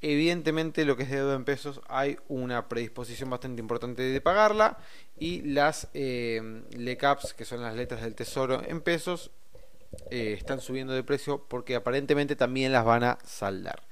Evidentemente 0.00 0.84
lo 0.84 0.96
que 0.96 1.02
es 1.02 1.10
deuda 1.10 1.34
en 1.34 1.44
pesos 1.44 1.80
hay 1.88 2.18
una 2.28 2.68
predisposición 2.68 3.30
bastante 3.30 3.60
importante 3.60 4.04
de 4.04 4.20
pagarla 4.20 4.78
y 5.18 5.42
las 5.42 5.88
eh, 5.92 6.62
LECAPs, 6.70 7.34
que 7.34 7.44
son 7.44 7.62
las 7.62 7.74
letras 7.74 8.02
del 8.02 8.14
tesoro 8.14 8.62
en 8.64 8.80
pesos, 8.80 9.32
eh, 10.10 10.32
están 10.32 10.60
subiendo 10.60 10.92
de 10.92 11.02
precio 11.02 11.46
porque 11.48 11.74
aparentemente 11.74 12.36
también 12.36 12.72
las 12.72 12.84
van 12.84 13.04
a 13.04 13.18
saldar. 13.24 13.82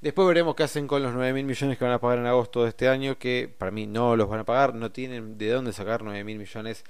Después 0.00 0.26
veremos 0.28 0.54
qué 0.54 0.64
hacen 0.64 0.86
con 0.86 1.02
los 1.02 1.14
9 1.14 1.32
mil 1.32 1.44
millones 1.44 1.78
que 1.78 1.84
van 1.84 1.94
a 1.94 2.00
pagar 2.00 2.18
en 2.18 2.26
agosto 2.26 2.62
de 2.62 2.70
este 2.70 2.88
año, 2.88 3.18
que 3.18 3.54
para 3.56 3.70
mí 3.70 3.86
no 3.86 4.16
los 4.16 4.28
van 4.28 4.40
a 4.40 4.44
pagar, 4.44 4.74
no 4.74 4.90
tienen 4.90 5.38
de 5.38 5.50
dónde 5.50 5.72
sacar 5.72 6.02
9 6.02 6.24
mil 6.24 6.38
millones 6.38 6.84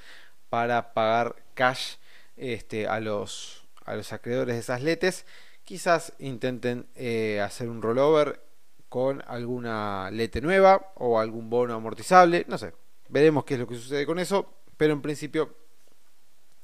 para 0.48 0.94
pagar 0.94 1.36
cash 1.54 1.96
este, 2.36 2.86
a, 2.86 3.00
los, 3.00 3.64
a 3.84 3.94
los 3.94 4.12
acreedores 4.12 4.54
de 4.54 4.60
esas 4.60 4.82
letes. 4.82 5.26
Quizás 5.64 6.12
intenten 6.18 6.86
eh, 6.94 7.40
hacer 7.40 7.68
un 7.68 7.82
rollover 7.82 8.40
con 8.88 9.22
alguna 9.26 10.10
lete 10.10 10.40
nueva 10.40 10.92
o 10.96 11.18
algún 11.18 11.48
bono 11.48 11.74
amortizable, 11.74 12.44
no 12.48 12.58
sé, 12.58 12.74
veremos 13.08 13.44
qué 13.44 13.54
es 13.54 13.60
lo 13.60 13.66
que 13.66 13.76
sucede 13.76 14.04
con 14.04 14.18
eso, 14.18 14.52
pero 14.76 14.92
en 14.92 15.00
principio 15.00 15.54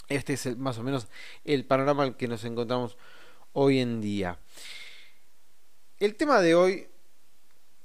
este 0.09 0.33
es 0.35 0.57
más 0.57 0.79
o 0.79 0.83
menos 0.83 1.09
el 1.45 1.65
panorama 1.65 2.03
al 2.03 2.17
que 2.17 2.29
nos 2.29 2.45
encontramos 2.45 2.97
hoy 3.53 3.81
en 3.81 4.01
día. 4.01 4.39
El 5.99 6.15
tema 6.15 6.41
de 6.41 6.55
hoy 6.55 6.89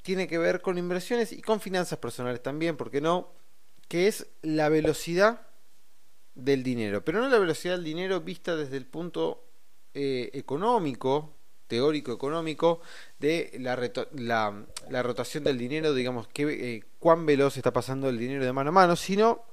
tiene 0.04 0.28
que 0.28 0.38
ver 0.38 0.62
con 0.62 0.78
inversiones 0.78 1.32
y 1.32 1.42
con 1.42 1.60
finanzas 1.60 2.00
personales 2.00 2.42
también, 2.42 2.78
¿por 2.78 2.92
qué 2.92 3.02
no? 3.02 3.32
Que 3.88 4.08
es 4.08 4.28
la 4.42 4.70
velocidad 4.70 5.48
del 6.36 6.64
dinero, 6.64 7.04
pero 7.04 7.22
no 7.22 7.30
la 7.30 7.40
velocidad 7.40 7.76
del 7.76 7.84
dinero 7.84 8.22
vista 8.22 8.56
desde 8.56 8.78
el 8.78 8.86
punto 8.86 9.44
eh, 9.94 10.32
económico, 10.34 11.34
teórico 11.68 12.12
económico, 12.12 12.82
de 13.20 13.52
la, 13.60 14.56
la, 14.90 15.04
rotación 15.04 15.44
del 15.44 15.58
dinero, 15.58 15.94
digamos, 15.94 16.28
que, 16.28 16.44
eh, 16.44 16.84
cuán 17.00 17.26
veloz 17.26 17.58
está 17.58 17.72
pasando 17.72 18.10
el 18.10 18.18
dinero 18.18 18.44
de 18.44 18.54
mano 18.54 18.70
a 18.70 18.74
mano, 18.74 18.96
sino 18.96 19.44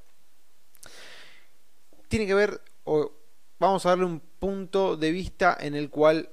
tiene 2.11 2.27
que 2.27 2.35
ver, 2.35 2.61
o 2.83 3.13
vamos 3.61 3.87
a 3.87 3.91
darle 3.91 4.05
un 4.05 4.19
punto 4.19 4.97
de 4.97 5.13
vista 5.13 5.57
en 5.59 5.77
el 5.77 5.91
cual 5.91 6.29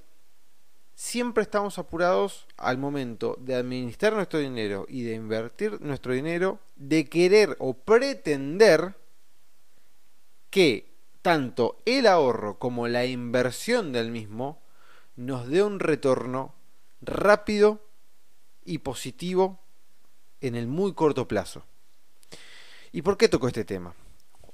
siempre 0.95 1.43
estamos 1.43 1.77
apurados 1.77 2.47
al 2.57 2.79
momento 2.79 3.37
de 3.39 3.53
administrar 3.53 4.13
nuestro 4.13 4.39
dinero 4.39 4.87
y 4.89 5.03
de 5.03 5.13
invertir 5.13 5.79
nuestro 5.79 6.13
dinero, 6.13 6.59
de 6.75 7.07
querer 7.07 7.55
o 7.59 7.75
pretender 7.75 8.95
que 10.49 10.95
tanto 11.21 11.79
el 11.85 12.07
ahorro 12.07 12.57
como 12.57 12.87
la 12.87 13.05
inversión 13.05 13.91
del 13.91 14.09
mismo 14.09 14.59
nos 15.15 15.47
dé 15.47 15.61
un 15.61 15.79
retorno 15.79 16.55
rápido 17.01 17.85
y 18.65 18.79
positivo 18.79 19.59
en 20.41 20.55
el 20.55 20.65
muy 20.65 20.93
corto 20.93 21.27
plazo. 21.27 21.65
¿Y 22.91 23.03
por 23.03 23.15
qué 23.15 23.29
toco 23.29 23.47
este 23.47 23.63
tema? 23.63 23.93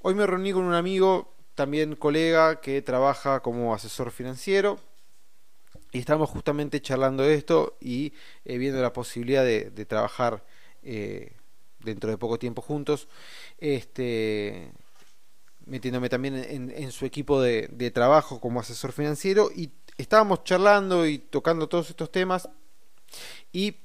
Hoy 0.06 0.14
me 0.14 0.26
reuní 0.26 0.52
con 0.52 0.64
un 0.64 0.74
amigo, 0.74 1.34
también 1.54 1.96
colega, 1.96 2.60
que 2.60 2.82
trabaja 2.82 3.40
como 3.40 3.72
asesor 3.72 4.10
financiero. 4.10 4.78
Y 5.92 5.98
estamos 5.98 6.28
justamente 6.28 6.82
charlando 6.82 7.22
de 7.22 7.32
esto 7.32 7.78
y 7.80 8.12
eh, 8.44 8.58
viendo 8.58 8.82
la 8.82 8.92
posibilidad 8.92 9.42
de, 9.42 9.70
trabajar 9.86 10.44
eh, 10.82 11.32
dentro 11.80 12.10
de 12.10 12.18
poco 12.18 12.38
tiempo 12.38 12.60
juntos. 12.60 13.08
Este, 13.56 14.72
metiéndome 15.64 16.10
también 16.10 16.34
en, 16.36 16.92
su 16.92 17.06
equipo 17.06 17.40
de, 17.40 17.90
trabajo 17.90 18.40
como 18.40 18.60
asesor 18.60 18.92
financiero 18.92 19.50
y 19.56 19.72
estábamos 19.96 20.44
charlando 20.44 21.06
y 21.06 21.16
tocando 21.16 21.66
todos 21.66 21.88
estos 21.88 22.12
temas 22.12 22.50
y 23.52 23.76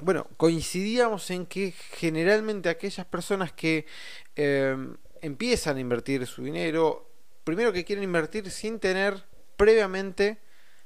bueno, 0.00 0.26
coincidíamos 0.36 1.30
en 1.30 1.46
que 1.46 1.70
generalmente 1.92 2.68
aquellas 2.68 3.06
personas 3.06 3.52
que 3.52 3.86
eh, 4.34 4.76
empiezan 5.22 5.78
a 5.78 5.80
invertir 5.80 6.26
su 6.26 6.44
dinero, 6.44 7.08
primero 7.44 7.72
que 7.72 7.84
quieren 7.84 8.04
invertir 8.04 8.50
sin 8.50 8.78
tener 8.78 9.24
previamente 9.56 10.38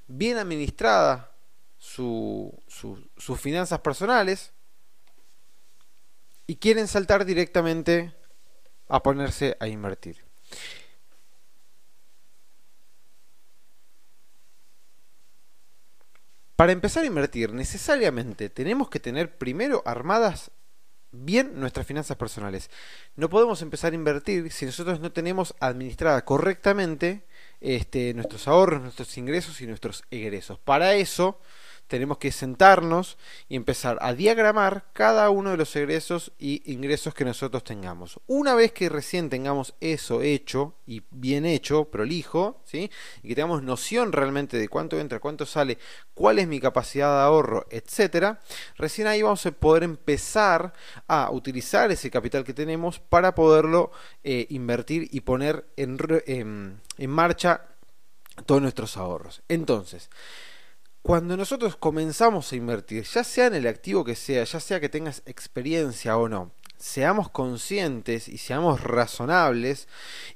bien 0.07 0.37
administrada 0.37 1.33
sus 1.79 2.53
finanzas 3.41 3.81
personales 3.81 4.53
y 6.47 6.57
quieren 6.57 6.87
saltar 6.87 7.25
directamente 7.25 8.15
a 8.89 9.03
ponerse 9.03 9.57
a 9.59 9.67
invertir. 9.67 10.25
Para 16.55 16.73
empezar 16.73 17.03
a 17.03 17.07
invertir, 17.07 17.53
necesariamente 17.53 18.49
tenemos 18.49 18.89
que 18.89 19.01
tener 19.01 19.37
primero 19.37 19.83
armadas 19.85 20.51
bien 21.13 21.59
nuestras 21.59 21.87
finanzas 21.87 22.17
personales. 22.17 22.71
No 23.17 23.29
podemos 23.29 23.63
empezar 23.63 23.93
a 23.93 23.97
invertir 23.97 24.51
si 24.51 24.67
nosotros 24.67 25.01
no 25.01 25.13
tenemos 25.13 25.55
administrada 25.61 26.25
correctamente 26.25 27.25
este, 27.61 28.15
nuestros 28.15 28.49
ahorros, 28.49 28.83
nuestros 28.83 29.17
ingresos 29.19 29.61
y 29.61 29.67
nuestros 29.67 30.05
egresos. 30.11 30.59
Para 30.59 30.95
eso 30.95 31.41
tenemos 31.87 32.19
que 32.19 32.33
sentarnos 32.33 33.17
y 33.49 33.57
empezar 33.57 33.99
a 34.01 34.13
diagramar 34.13 34.87
cada 34.93 35.31
uno 35.31 35.51
de 35.51 35.57
los 35.57 35.75
egresos 35.77 36.33
y 36.39 36.63
ingresos 36.73 37.15
que 37.15 37.25
nosotros 37.25 37.65
tengamos. 37.65 38.21
Una 38.27 38.55
vez 38.55 38.73
que 38.73 38.89
recién 38.89 39.31
tengamos 39.31 39.75
eso 39.81 40.23
hecho 40.23 40.75
y 40.87 41.03
bien 41.11 41.47
hecho, 41.47 41.85
prolijo, 41.87 42.61
¿sí? 42.65 42.91
y 43.23 43.29
que 43.29 43.35
tengamos 43.35 43.63
noción 43.63 44.13
realmente 44.13 44.59
de 44.59 44.69
cuánto 44.69 44.99
entra, 44.99 45.21
cuánto 45.21 45.47
sale, 45.47 45.79
cuál 46.15 46.39
es 46.39 46.49
mi 46.49 46.61
capacidad 46.61 47.17
de 47.17 47.23
ahorro, 47.23 47.67
etcétera, 47.71 48.41
recién 48.77 49.07
ahí 49.07 49.23
vamos 49.23 49.45
a 49.47 49.53
poder 49.53 49.85
empezar 49.85 50.73
a 51.07 51.31
utilizar 51.31 51.91
ese 51.91 52.11
capital 52.11 52.45
que 52.45 52.55
tenemos 52.55 52.99
para 52.99 53.35
poderlo 53.35 53.93
eh, 54.25 54.47
invertir 54.51 55.09
y 55.13 55.21
poner 55.21 55.67
en, 55.77 56.81
en 56.99 57.11
marcha 57.11 57.67
todos 58.45 58.61
nuestros 58.61 58.97
ahorros. 58.97 59.43
Entonces, 59.49 60.11
cuando 61.07 61.37
nosotros 61.37 61.77
comenzamos 61.77 62.51
a 62.51 62.57
invertir, 62.57 63.05
ya 63.05 63.23
sea 63.23 63.47
en 63.47 63.55
el 63.55 63.69
activo 63.69 64.03
que 64.03 64.17
sea, 64.17 64.43
ya 64.43 64.59
sea 64.59 64.81
que 64.81 64.89
tengas 64.89 65.23
experiencia 65.25 66.17
o 66.17 66.29
no, 66.29 66.51
seamos 66.79 67.31
conscientes 67.31 68.27
y 68.27 68.39
seamos 68.39 68.81
razonables 68.81 69.87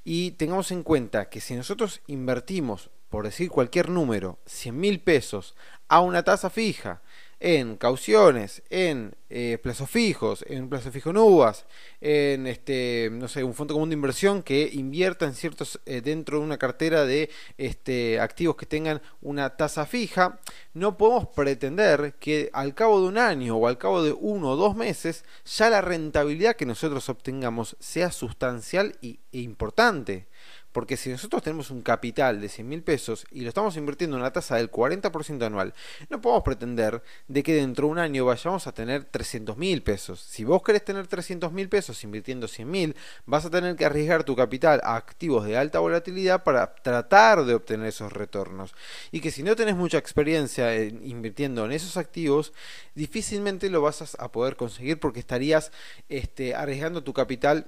y 0.04 0.30
tengamos 0.30 0.70
en 0.70 0.84
cuenta 0.84 1.28
que 1.28 1.40
si 1.40 1.56
nosotros 1.56 2.02
invertimos, 2.06 2.90
por 3.08 3.24
decir 3.24 3.50
cualquier 3.50 3.88
número, 3.88 4.38
100 4.46 4.78
mil 4.78 5.00
pesos 5.00 5.56
a 5.88 6.02
una 6.02 6.22
tasa 6.22 6.50
fija, 6.50 7.02
en 7.40 7.76
cauciones, 7.76 8.62
en 8.68 9.14
eh, 9.30 9.58
plazos 9.62 9.88
fijos, 9.88 10.44
en 10.46 10.68
plazo 10.68 10.92
fijo 10.92 11.10
en 11.10 11.16
uvas, 11.16 11.64
en 12.02 12.46
este, 12.46 13.08
no 13.10 13.28
sé, 13.28 13.42
un 13.42 13.54
fondo 13.54 13.72
común 13.72 13.88
de 13.88 13.94
inversión 13.94 14.42
que 14.42 14.68
invierta 14.72 15.24
en 15.24 15.34
ciertos 15.34 15.80
eh, 15.86 16.02
dentro 16.02 16.38
de 16.38 16.44
una 16.44 16.58
cartera 16.58 17.06
de 17.06 17.30
este, 17.56 18.20
activos 18.20 18.56
que 18.56 18.66
tengan 18.66 19.00
una 19.22 19.56
tasa 19.56 19.86
fija, 19.86 20.38
no 20.74 20.98
podemos 20.98 21.28
pretender 21.28 22.14
que 22.20 22.50
al 22.52 22.74
cabo 22.74 23.00
de 23.00 23.08
un 23.08 23.16
año 23.16 23.56
o 23.56 23.66
al 23.66 23.78
cabo 23.78 24.02
de 24.02 24.12
uno 24.12 24.50
o 24.50 24.56
dos 24.56 24.76
meses 24.76 25.24
ya 25.46 25.70
la 25.70 25.80
rentabilidad 25.80 26.56
que 26.56 26.66
nosotros 26.66 27.08
obtengamos 27.08 27.76
sea 27.80 28.12
sustancial 28.12 28.96
e 29.00 29.18
importante 29.32 30.26
Porque 30.72 30.96
si 30.96 31.10
nosotros 31.10 31.42
tenemos 31.42 31.70
un 31.70 31.82
capital 31.82 32.40
de 32.40 32.48
100 32.48 32.68
mil 32.68 32.82
pesos 32.82 33.26
y 33.30 33.40
lo 33.40 33.48
estamos 33.48 33.76
invirtiendo 33.76 34.16
en 34.16 34.22
una 34.22 34.32
tasa 34.32 34.56
del 34.56 34.70
40% 34.70 35.44
anual, 35.44 35.74
no 36.08 36.20
podemos 36.20 36.44
pretender 36.44 37.02
de 37.28 37.42
que 37.42 37.54
dentro 37.54 37.86
de 37.86 37.92
un 37.92 37.98
año 37.98 38.24
vayamos 38.24 38.66
a 38.66 38.72
tener 38.72 39.04
300 39.04 39.56
mil 39.56 39.82
pesos. 39.82 40.20
Si 40.20 40.44
vos 40.44 40.62
querés 40.62 40.84
tener 40.84 41.06
300 41.06 41.52
mil 41.52 41.68
pesos 41.68 42.02
invirtiendo 42.04 42.46
100 42.46 42.70
mil, 42.70 42.96
vas 43.26 43.44
a 43.44 43.50
tener 43.50 43.74
que 43.76 43.84
arriesgar 43.84 44.24
tu 44.24 44.36
capital 44.36 44.80
a 44.84 44.96
activos 44.96 45.44
de 45.44 45.56
alta 45.56 45.80
volatilidad 45.80 46.44
para 46.44 46.74
tratar 46.74 47.44
de 47.44 47.54
obtener 47.54 47.88
esos 47.88 48.12
retornos. 48.12 48.74
Y 49.10 49.20
que 49.20 49.30
si 49.30 49.42
no 49.42 49.56
tenés 49.56 49.76
mucha 49.76 49.98
experiencia 49.98 50.74
en 50.74 51.00
invirtiendo 51.04 51.64
en 51.64 51.72
esos 51.72 51.96
activos, 51.96 52.52
difícilmente 52.94 53.70
lo 53.70 53.82
vas 53.82 54.16
a 54.18 54.32
poder 54.32 54.56
conseguir 54.56 55.00
porque 55.00 55.20
estarías 55.20 55.72
este, 56.08 56.54
arriesgando 56.54 57.02
tu 57.02 57.12
capital 57.12 57.66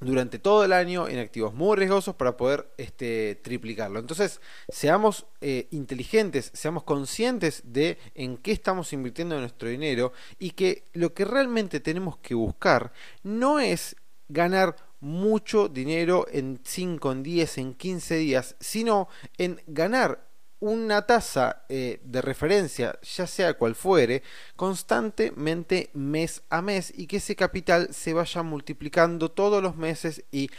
durante 0.00 0.38
todo 0.38 0.64
el 0.64 0.72
año 0.72 1.08
en 1.08 1.18
activos 1.18 1.54
muy 1.54 1.76
riesgosos 1.76 2.14
para 2.14 2.36
poder 2.36 2.68
este, 2.76 3.36
triplicarlo. 3.36 3.98
Entonces, 3.98 4.40
seamos 4.68 5.26
eh, 5.40 5.68
inteligentes, 5.70 6.50
seamos 6.54 6.84
conscientes 6.84 7.62
de 7.64 7.98
en 8.14 8.36
qué 8.36 8.52
estamos 8.52 8.92
invirtiendo 8.92 9.38
nuestro 9.38 9.68
dinero 9.68 10.12
y 10.38 10.50
que 10.50 10.84
lo 10.92 11.14
que 11.14 11.24
realmente 11.24 11.80
tenemos 11.80 12.18
que 12.18 12.34
buscar 12.34 12.92
no 13.22 13.58
es 13.58 13.96
ganar 14.28 14.76
mucho 15.00 15.68
dinero 15.68 16.26
en 16.30 16.60
5, 16.62 17.12
en 17.12 17.22
10, 17.22 17.58
en 17.58 17.74
15 17.74 18.16
días, 18.16 18.56
sino 18.60 19.08
en 19.36 19.60
ganar 19.66 20.27
una 20.60 21.02
tasa 21.02 21.64
eh, 21.68 22.00
de 22.04 22.22
referencia, 22.22 22.98
ya 23.02 23.26
sea 23.26 23.54
cual 23.54 23.74
fuere, 23.74 24.22
constantemente 24.56 25.90
mes 25.94 26.42
a 26.50 26.62
mes 26.62 26.92
y 26.96 27.06
que 27.06 27.18
ese 27.18 27.36
capital 27.36 27.92
se 27.92 28.12
vaya 28.12 28.42
multiplicando 28.42 29.30
todos 29.30 29.62
los 29.62 29.76
meses 29.76 30.24
y 30.32 30.50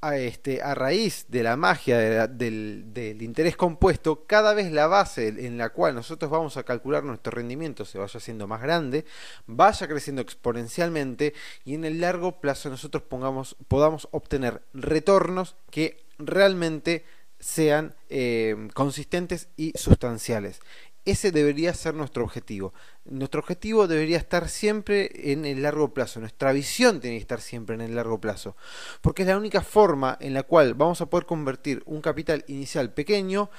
a, 0.00 0.16
este, 0.18 0.62
a 0.62 0.74
raíz 0.74 1.26
de 1.28 1.42
la 1.42 1.56
magia 1.56 2.26
del, 2.26 3.18
interés 3.20 3.56
compuesto, 3.56 4.26
cada 4.26 4.52
vez 4.54 4.70
la 4.70 4.86
base 4.86 5.28
en 5.28 5.58
la 5.58 5.70
cual 5.70 5.94
nosotros 5.94 6.30
vamos 6.30 6.56
a 6.56 6.64
calcular 6.64 7.02
nuestro 7.02 7.32
rendimiento 7.32 7.84
se 7.84 7.98
vaya 7.98 8.18
haciendo 8.18 8.46
más 8.46 8.60
grande, 8.60 9.04
vaya 9.46 9.88
creciendo 9.88 10.22
exponencialmente 10.22 11.34
y 11.64 11.74
en 11.74 11.84
el 11.84 12.00
largo 12.00 12.40
plazo 12.40 12.68
nosotros 12.68 13.02
pongamos, 13.04 13.56
podamos 13.68 14.08
obtener 14.10 14.62
retornos 14.74 15.56
que 15.70 16.04
realmente 16.18 17.04
sean 17.38 17.94
eh, 18.08 18.68
consistentes 18.74 19.48
y 19.56 19.72
sustanciales. 19.76 20.60
Ese 21.04 21.30
debería 21.30 21.72
ser 21.72 21.94
nuestro 21.94 22.24
objetivo. 22.24 22.74
Nuestro 23.04 23.40
objetivo 23.40 23.86
debería 23.86 24.16
estar 24.16 24.48
siempre 24.48 25.32
en 25.32 25.44
el 25.44 25.62
largo 25.62 25.94
plazo. 25.94 26.18
Nuestra 26.18 26.50
visión 26.50 27.00
tiene 27.00 27.16
que 27.16 27.20
estar 27.20 27.40
siempre 27.40 27.76
en 27.76 27.80
el 27.80 27.94
largo 27.94 28.20
plazo. 28.20 28.56
Porque 29.02 29.22
es 29.22 29.28
la 29.28 29.38
única 29.38 29.60
forma 29.60 30.18
en 30.20 30.34
la 30.34 30.42
cual 30.42 30.74
vamos 30.74 31.00
a 31.00 31.06
poder 31.06 31.24
convertir 31.24 31.84
un 31.86 32.00
capital 32.00 32.44
inicial 32.48 32.92
pequeño 32.92 33.50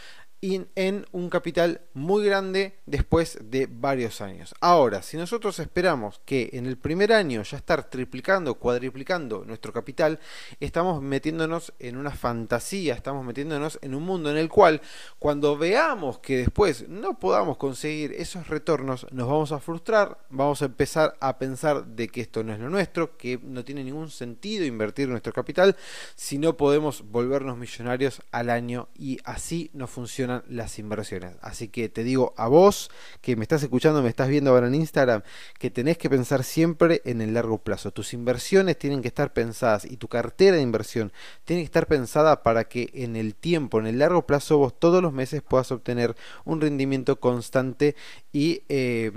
en 0.42 1.06
un 1.12 1.30
capital 1.30 1.82
muy 1.94 2.24
grande 2.26 2.78
después 2.86 3.40
de 3.42 3.68
varios 3.70 4.22
años. 4.22 4.54
Ahora, 4.62 5.02
si 5.02 5.18
nosotros 5.18 5.58
esperamos 5.60 6.22
que 6.26 6.52
en 6.54 6.68
el 6.68 6.78
primer 6.78 7.12
año 7.12 7.42
ya 7.42 7.58
estar 7.58 7.90
triplicando, 7.90 8.56
cuadriplicando 8.56 9.44
nuestro 9.46 9.74
capital, 9.74 10.20
estamos 10.60 11.02
metiéndonos 11.02 11.74
en 11.80 11.98
una 11.98 12.12
fantasía, 12.12 12.94
estamos 12.94 13.26
metiéndonos 13.26 13.80
en 13.82 13.96
un 13.96 14.04
mundo 14.04 14.30
en 14.30 14.38
el 14.38 14.50
cual 14.50 14.82
cuando 15.18 15.58
veamos 15.58 16.20
que 16.20 16.38
después 16.38 16.88
no 16.88 17.18
podamos 17.18 17.58
conseguir 17.58 18.14
esos 18.14 18.48
retornos, 18.48 19.08
nos 19.12 19.28
vamos 19.28 19.52
a 19.52 19.60
frustrar, 19.60 20.20
vamos 20.30 20.62
a 20.62 20.66
empezar 20.66 21.16
a 21.20 21.40
pensar 21.40 21.86
de 21.86 22.10
que 22.10 22.22
esto 22.22 22.44
no 22.44 22.54
es 22.54 22.60
lo 22.60 22.70
nuestro, 22.70 23.18
que 23.18 23.40
no 23.42 23.66
tiene 23.66 23.84
ningún 23.84 24.12
sentido 24.12 24.66
invertir 24.66 25.10
nuestro 25.10 25.34
capital 25.34 25.76
si 26.16 26.38
no 26.38 26.58
podemos 26.58 27.04
volvernos 27.10 27.58
millonarios 27.58 28.22
al 28.32 28.52
año 28.52 28.90
y 28.96 29.20
así 29.24 29.72
no 29.74 29.88
funciona 29.88 30.27
las 30.48 30.80
inversiones. 30.80 31.36
Así 31.42 31.68
que 31.68 31.90
te 31.90 32.04
digo 32.04 32.34
a 32.38 32.48
vos 32.48 32.90
que 33.22 33.36
me 33.36 33.44
estás 33.44 33.64
escuchando, 33.64 34.02
me 34.02 34.10
estás 34.10 34.30
viendo 34.30 34.52
ahora 34.52 34.68
en 34.68 34.76
Instagram, 34.76 35.24
que 35.60 35.70
tenés 35.72 35.98
que 35.98 36.10
pensar 36.10 36.44
siempre 36.44 37.02
en 37.06 37.22
el 37.22 37.34
largo 37.34 37.58
plazo. 37.58 37.92
Tus 37.92 38.14
inversiones 38.14 38.78
tienen 38.78 39.02
que 39.02 39.08
estar 39.08 39.34
pensadas 39.34 39.86
y 39.86 39.98
tu 39.98 40.08
cartera 40.08 40.58
de 40.58 40.62
inversión 40.62 41.12
tiene 41.46 41.62
que 41.62 41.68
estar 41.68 41.88
pensada 41.88 42.44
para 42.44 42.66
que 42.66 42.90
en 42.94 43.16
el 43.16 43.36
tiempo, 43.36 43.80
en 43.80 43.88
el 43.88 44.00
largo 44.00 44.26
plazo, 44.26 44.58
vos 44.58 44.78
todos 44.80 45.02
los 45.02 45.14
meses 45.14 45.42
puedas 45.42 45.72
obtener 45.72 46.16
un 46.46 46.62
rendimiento 46.62 47.20
constante 47.20 47.96
y... 48.32 48.64
Eh, 48.70 49.12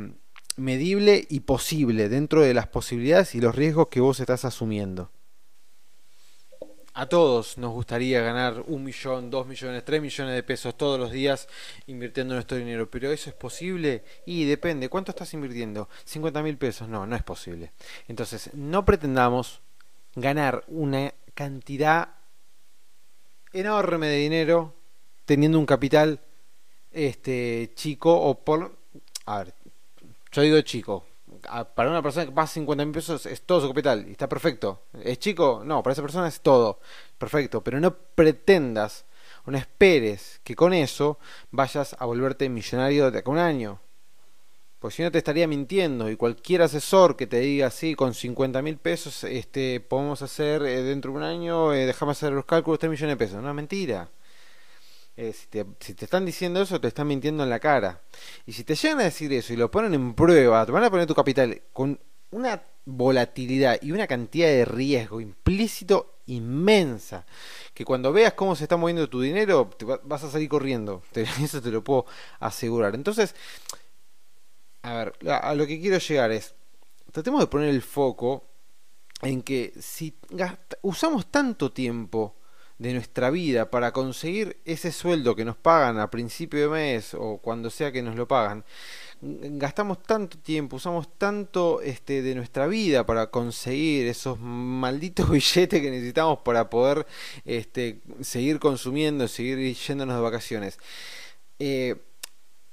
medible 0.57 1.27
y 1.31 1.41
posible 1.41 2.11
dentro 2.11 2.43
de 2.43 2.53
las 2.53 2.67
posibilidades 2.67 3.35
y 3.35 3.41
los 3.41 3.55
riesgos 3.55 3.89
que 3.89 4.01
vos 4.01 4.21
estás 4.21 4.45
asumiendo. 4.45 5.11
A 6.93 7.07
todos 7.07 7.57
nos 7.57 7.73
gustaría 7.73 8.21
ganar 8.21 8.65
un 8.67 8.83
millón, 8.83 9.31
dos 9.31 9.47
millones, 9.47 9.85
tres 9.85 10.03
millones 10.03 10.35
de 10.35 10.43
pesos 10.43 10.77
todos 10.77 10.99
los 10.99 11.13
días 11.13 11.49
invirtiendo 11.87 12.35
nuestro 12.35 12.57
dinero, 12.57 12.91
pero 12.91 13.13
eso 13.13 13.31
es 13.31 13.37
posible 13.37 14.05
y 14.27 14.45
depende. 14.45 14.89
¿Cuánto 14.89 15.13
estás 15.13 15.33
invirtiendo? 15.35 15.89
50 16.05 16.43
mil 16.43 16.57
pesos. 16.59 16.89
No, 16.89 17.07
no 17.07 17.15
es 17.15 17.23
posible. 17.23 17.73
Entonces, 18.09 18.51
no 18.55 18.85
pretendamos 18.85 19.61
ganar 20.17 20.65
una 20.67 21.15
cantidad 21.35 22.09
enorme 23.53 24.09
de 24.09 24.17
dinero 24.17 24.75
teniendo 25.25 25.59
un 25.59 25.67
capital 25.67 26.21
este 26.93 27.71
chico 27.75 28.13
o 28.13 28.35
por 28.35 28.77
a 29.27 29.39
ver 29.39 29.55
yo 30.33 30.43
digo 30.43 30.61
chico 30.63 31.07
para 31.75 31.91
una 31.91 32.03
persona 32.03 32.27
que 32.27 32.33
pasa 32.33 32.55
50 32.55 32.85
mil 32.85 32.95
pesos 32.95 33.27
es 33.27 33.43
todo 33.43 33.61
su 33.61 33.69
capital 33.69 34.07
y 34.09 34.13
está 34.13 34.29
perfecto. 34.29 34.83
¿Es 35.03 35.19
chico? 35.19 35.63
No, 35.65 35.83
para 35.83 35.93
esa 35.93 36.03
persona 36.03 36.29
es 36.29 36.41
todo. 36.41 36.81
Perfecto. 37.19 37.63
Pero 37.63 37.81
no 37.81 37.95
pretendas 37.95 39.05
o 39.45 39.51
no 39.51 39.59
esperes 39.59 40.41
que 40.45 40.55
con 40.55 40.73
eso 40.73 41.19
vayas 41.51 41.97
a 41.99 42.05
volverte 42.07 42.49
millonario 42.49 43.11
de 43.11 43.19
acá 43.19 43.31
un 43.31 43.39
año. 43.39 43.81
Pues 44.79 44.95
si 44.95 45.03
no 45.03 45.11
te 45.11 45.19
estaría 45.19 45.47
mintiendo 45.47 46.11
y 46.11 46.17
cualquier 46.17 46.63
asesor 46.63 47.15
que 47.15 47.27
te 47.27 47.41
diga 47.41 47.67
así 47.67 47.95
con 47.95 48.15
50 48.15 48.63
mil 48.63 48.79
pesos 48.79 49.25
este, 49.25 49.81
podemos 49.81 50.23
hacer 50.23 50.63
eh, 50.63 50.83
dentro 50.83 51.13
de 51.13 51.19
un 51.19 51.23
año, 51.23 51.75
eh, 51.75 51.85
dejamos 51.85 52.17
hacer 52.17 52.33
los 52.33 52.47
cálculos 52.47 52.79
3 52.79 52.91
millones 52.91 53.19
de 53.19 53.25
pesos. 53.25 53.43
No, 53.43 53.53
mentira. 53.53 54.09
Eh, 55.17 55.33
si, 55.33 55.47
te, 55.95 56.05
están 56.05 56.25
diciendo 56.25 56.63
eso, 56.63 56.81
te 56.81 56.89
están 56.89 57.07
mintiendo 57.07 57.43
en 57.43 57.51
la 57.51 57.61
cara. 57.61 58.01
Y 58.47 58.53
si 58.53 58.65
te 58.65 58.75
llegan 58.75 59.01
a 59.01 59.05
decir 59.05 59.33
eso 59.33 59.53
y 59.53 59.57
lo 59.57 59.71
ponen 59.71 59.95
en 59.95 60.15
prueba, 60.15 60.65
te 60.65 60.73
van 60.73 60.85
a 60.85 60.91
poner 60.91 61.07
tu 61.07 61.15
capital 61.15 61.61
con 61.73 61.99
una 62.31 62.63
volatilidad 62.85 63.79
y 63.83 63.93
una 63.93 64.07
cantidad 64.07 64.49
de 64.49 64.65
riesgo 64.65 65.21
implícito 65.21 66.21
inmensa. 66.27 67.27
Que 67.75 67.85
cuando 67.85 68.13
veas 68.13 68.35
cómo 68.35 68.57
se 68.57 68.65
está 68.65 68.77
moviendo 68.77 69.09
tu 69.09 69.21
dinero, 69.21 69.69
te 69.77 69.85
vas 69.85 70.25
a 70.25 70.31
salir 70.31 70.49
corriendo. 70.49 71.03
eso 71.15 71.61
te 71.61 71.71
lo 71.71 71.85
puedo 71.85 72.07
asegurar. 72.39 72.95
Entonces, 72.95 73.35
a 74.83 74.95
ver, 74.95 75.15
a 75.29 75.55
lo 75.55 75.67
que 75.67 75.81
quiero 75.81 75.99
llegar 75.99 76.31
es, 76.33 76.55
tratemos 77.13 77.41
de 77.41 77.47
poner 77.47 77.69
el 77.69 77.83
foco 77.83 78.45
en 79.23 79.43
que 79.43 79.75
si 79.79 80.17
usamos 80.83 81.31
tanto 81.31 81.73
tiempo 81.73 82.37
de 82.81 82.95
nuestra 82.95 83.29
vida 83.29 83.71
para 83.71 83.93
conseguir 83.93 84.57
ese 84.65 84.91
sueldo 84.91 85.37
que 85.37 85.45
nos 85.45 85.55
pagan 85.55 85.99
a 85.99 86.11
principio 86.11 86.61
de 86.61 86.69
mes 86.69 87.13
o 87.13 87.37
cuando 87.37 87.69
sea 87.69 87.93
que 87.93 88.01
nos 88.01 88.17
lo 88.17 88.27
pagan, 88.27 88.65
gastamos 89.21 90.03
tanto 90.03 90.39
tiempo, 90.39 90.77
usamos 90.77 91.19
tanto 91.19 91.83
este, 91.83 92.23
de 92.23 92.35
nuestra 92.35 92.67
vida 92.67 93.05
para 93.05 93.27
conseguir 93.27 94.07
esos 94.07 94.41
malditos 94.41 95.29
billetes 95.31 95.83
que 95.83 95.91
necesitamos 95.91 96.39
para 96.39 96.71
poder 96.71 97.07
este, 97.45 98.01
seguir 98.23 98.59
consumiendo, 98.59 99.29
seguir 99.29 99.77
yéndonos 99.77 100.17
de 100.17 100.23
vacaciones. 100.23 100.79
Eh, 101.59 101.97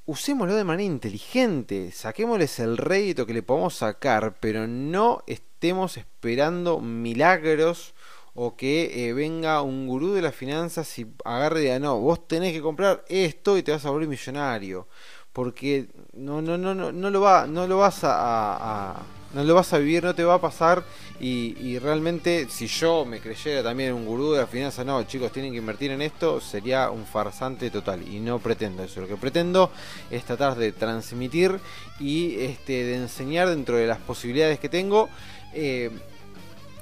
usémoslo 0.06 0.56
de 0.56 0.64
manera 0.64 0.88
inteligente, 0.88 1.92
saquémosles 1.92 2.60
el 2.60 2.78
rédito 2.78 3.26
que 3.26 3.34
le 3.34 3.44
podemos 3.44 3.76
sacar, 3.76 4.38
pero 4.40 4.68
no 4.68 5.22
estemos 5.28 5.98
esperando 5.98 6.80
milagros 6.80 7.94
o 8.40 8.56
que 8.56 9.10
eh, 9.10 9.14
venga 9.14 9.64
un 9.64 9.88
gurú 9.88 10.14
de 10.14 10.22
las 10.22 10.36
finanzas 10.36 11.00
y 11.00 11.08
agarre 11.26 11.62
y 11.62 11.64
diga, 11.64 11.80
no, 11.80 12.00
vos 12.00 12.28
tenés 12.28 12.54
que 12.54 12.62
comprar 12.62 13.04
esto 13.10 13.58
y 13.58 13.64
te 13.64 13.72
vas 13.72 13.84
a 13.84 13.90
volver 13.90 14.08
millonario. 14.08 14.88
Porque 15.34 15.88
no, 16.14 16.40
no, 16.44 16.56
no, 16.56 16.76
no, 16.76 16.92
no 16.92 17.10
lo 17.10 17.20
va, 17.20 17.48
no 17.48 17.66
lo 17.66 17.80
vas 17.80 18.02
a, 18.04 19.02
no 19.34 19.44
lo 19.44 19.56
vas 19.56 19.74
a 19.74 19.80
vivir, 19.80 20.04
no 20.04 20.14
te 20.14 20.24
va 20.24 20.36
a 20.36 20.42
pasar 20.42 20.84
y, 21.20 21.80
realmente 21.80 22.48
si 22.48 22.68
yo 22.68 23.06
me 23.06 23.20
creyera 23.20 23.64
también 23.64 23.94
un 23.94 24.06
gurú 24.06 24.34
de 24.34 24.42
las 24.42 24.50
finanzas, 24.52 24.86
no, 24.86 25.02
chicos, 25.06 25.32
tienen 25.32 25.52
que 25.52 25.58
invertir 25.58 25.90
en 25.90 26.04
esto, 26.04 26.40
sería 26.40 26.92
un 26.92 27.08
farsante 27.08 27.72
total 27.72 28.08
y 28.08 28.20
no 28.20 28.38
pretendo 28.38 28.84
eso. 28.84 29.02
Lo 29.02 29.08
que 29.08 29.18
pretendo 29.18 29.72
es 30.12 30.24
tratar 30.26 30.56
de 30.56 30.74
transmitir 30.74 31.60
y 32.00 32.36
este, 32.42 32.84
de 32.84 32.98
enseñar 32.98 33.50
dentro 33.50 33.78
de 33.78 33.88
las 33.88 33.98
posibilidades 33.98 34.60
que 34.60 34.70
tengo. 34.70 35.10
Eh, 35.56 35.90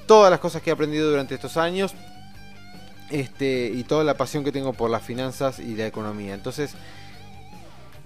todas 0.08 0.32
las 0.32 0.40
cosas 0.40 0.62
que 0.62 0.70
he 0.70 0.74
aprendido 0.74 1.10
durante 1.10 1.36
estos 1.36 1.58
años 1.58 1.94
este, 3.10 3.72
y 3.74 3.84
toda 3.84 4.04
la 4.04 4.16
pasión 4.16 4.44
que 4.44 4.52
tengo 4.52 4.74
por 4.74 4.90
las 4.90 5.04
finanzas 5.04 5.60
y 5.60 5.76
la 5.76 5.88
economía. 5.88 6.34
Entonces, 6.34 6.72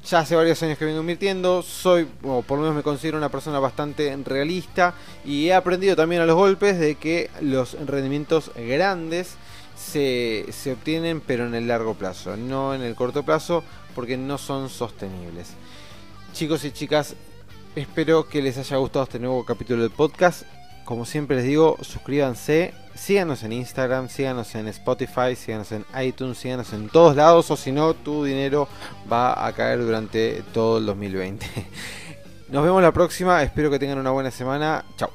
ya 0.08 0.20
hace 0.20 0.36
varios 0.36 0.62
años 0.64 0.78
que 0.78 0.86
vengo 0.86 1.02
invirtiendo, 1.02 1.62
soy, 1.62 2.08
o 2.24 2.42
por 2.42 2.58
lo 2.58 2.64
menos 2.64 2.78
me 2.78 2.84
considero 2.84 3.18
una 3.18 3.30
persona 3.30 3.60
bastante 3.60 4.18
realista 4.26 4.94
y 5.26 5.48
he 5.48 5.54
aprendido 5.54 5.96
también 5.96 6.22
a 6.22 6.26
los 6.26 6.36
golpes 6.36 6.80
de 6.80 6.96
que 6.96 7.30
los 7.42 7.78
rendimientos 7.86 8.52
grandes 8.56 9.36
se, 9.76 10.46
se 10.52 10.74
obtienen 10.74 11.22
pero 11.22 11.46
en 11.46 11.56
el 11.56 11.68
largo 11.68 11.94
plazo, 11.96 12.38
no 12.38 12.74
en 12.74 12.82
el 12.82 12.96
corto 12.96 13.24
plazo 13.24 13.64
porque 13.94 14.18
no 14.18 14.38
son 14.38 14.70
sostenibles. 14.70 15.50
Chicos 16.34 16.64
y 16.64 16.72
chicas, 16.72 17.16
espero 17.76 18.28
que 18.28 18.42
les 18.42 18.58
haya 18.58 18.78
gustado 18.78 19.04
este 19.04 19.20
nuevo 19.20 19.44
capítulo 19.46 19.82
del 19.82 19.92
podcast. 19.92 20.44
Como 20.90 21.06
siempre 21.06 21.36
les 21.36 21.46
digo, 21.46 21.78
suscríbanse, 21.82 22.74
síganos 22.96 23.44
en 23.44 23.54
Instagram, 23.54 24.10
síganos 24.10 24.56
en 24.56 24.68
Spotify, 24.70 25.36
síganos 25.36 25.72
en 25.72 25.86
iTunes, 26.02 26.40
síganos 26.40 26.74
en 26.74 26.90
todos 26.90 27.16
lados 27.16 27.52
o 27.52 27.56
si 27.56 27.72
no, 27.72 27.94
tu 27.94 28.24
dinero 28.24 28.68
va 29.08 29.46
a 29.46 29.54
caer 29.54 29.82
durante 29.82 30.42
todo 30.52 30.80
el 30.80 30.88
2020. 30.88 31.46
Nos 32.50 32.64
vemos 32.64 32.82
la 32.82 32.92
próxima, 32.92 33.44
espero 33.44 33.70
que 33.70 33.78
tengan 33.78 34.00
una 34.00 34.10
buena 34.10 34.32
semana. 34.32 34.84
Chao. 34.98 35.12